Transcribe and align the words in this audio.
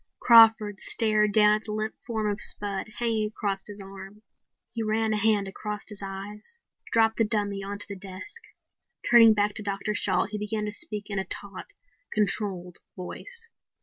Crawford 0.19 0.79
stared 0.79 1.31
down 1.31 1.53
at 1.57 1.65
the 1.65 1.73
limp 1.73 1.93
form 2.07 2.27
of 2.27 2.41
Spud 2.41 2.87
hanging 2.97 3.27
across 3.27 3.67
his 3.67 3.79
arm. 3.79 4.23
He 4.71 4.81
ran 4.81 5.13
a 5.13 5.17
hand 5.17 5.47
across 5.47 5.87
his 5.87 6.01
eyes, 6.01 6.57
dropped 6.91 7.17
the 7.17 7.23
dummy 7.23 7.61
onto 7.63 7.85
the 7.87 7.95
desk. 7.99 8.41
Turning 9.07 9.35
back 9.35 9.53
to 9.53 9.61
Dr. 9.61 9.93
Shalt, 9.93 10.31
he 10.31 10.39
began 10.39 10.65
to 10.65 10.71
speak 10.71 11.11
in 11.11 11.19
a 11.19 11.23
taut, 11.25 11.73
controlled 12.11 12.79
voice. 12.95 13.45